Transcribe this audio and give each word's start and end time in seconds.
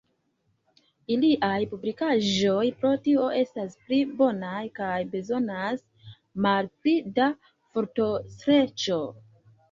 Iliaj 1.15 1.57
publikaĵoj 1.73 2.63
pro 2.79 2.93
tio 3.07 3.27
estas 3.41 3.75
pli 3.89 3.99
bonaj 4.21 4.61
kaj 4.79 4.95
bezonas 5.11 5.83
malpli 6.47 6.95
da 7.19 7.27
fortostreĉo. 7.77 8.99